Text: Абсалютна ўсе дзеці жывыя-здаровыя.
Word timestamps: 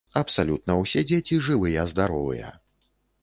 Абсалютна 0.19 0.77
ўсе 0.77 1.03
дзеці 1.11 1.37
жывыя-здаровыя. 1.47 2.49